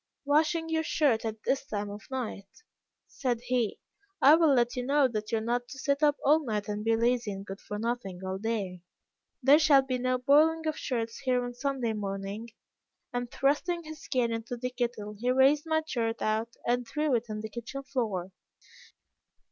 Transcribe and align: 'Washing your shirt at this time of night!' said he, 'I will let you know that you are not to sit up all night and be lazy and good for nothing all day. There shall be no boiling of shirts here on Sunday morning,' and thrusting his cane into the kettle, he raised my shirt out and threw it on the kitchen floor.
'Washing 0.25 0.67
your 0.67 0.81
shirt 0.81 1.23
at 1.25 1.43
this 1.43 1.63
time 1.67 1.91
of 1.91 2.01
night!' 2.09 2.63
said 3.05 3.39
he, 3.41 3.77
'I 4.19 4.33
will 4.33 4.55
let 4.55 4.75
you 4.75 4.83
know 4.83 5.07
that 5.07 5.31
you 5.31 5.37
are 5.37 5.41
not 5.41 5.67
to 5.67 5.77
sit 5.77 6.01
up 6.01 6.17
all 6.25 6.43
night 6.43 6.67
and 6.67 6.83
be 6.83 6.95
lazy 6.95 7.31
and 7.31 7.45
good 7.45 7.61
for 7.61 7.77
nothing 7.77 8.19
all 8.25 8.39
day. 8.39 8.81
There 9.43 9.59
shall 9.59 9.83
be 9.83 9.99
no 9.99 10.17
boiling 10.17 10.65
of 10.65 10.75
shirts 10.75 11.19
here 11.19 11.45
on 11.45 11.53
Sunday 11.53 11.93
morning,' 11.93 12.49
and 13.13 13.29
thrusting 13.29 13.83
his 13.83 14.07
cane 14.07 14.31
into 14.33 14.57
the 14.57 14.71
kettle, 14.71 15.13
he 15.19 15.29
raised 15.29 15.67
my 15.67 15.83
shirt 15.85 16.23
out 16.23 16.55
and 16.65 16.87
threw 16.87 17.13
it 17.13 17.27
on 17.29 17.41
the 17.41 17.49
kitchen 17.49 17.83
floor. 17.83 18.31